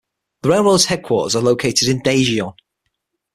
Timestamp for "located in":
1.43-2.01